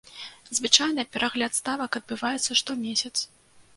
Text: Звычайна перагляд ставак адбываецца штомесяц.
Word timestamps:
Звычайна 0.59 1.05
перагляд 1.13 1.51
ставак 1.59 1.91
адбываецца 2.03 2.51
штомесяц. 2.63 3.15